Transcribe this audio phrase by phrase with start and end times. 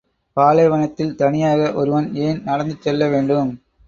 [0.37, 3.51] பாலைவனத்தில் தனியாக ஒருவன் ஏன் நடந்து செல்ல வேண்டும்?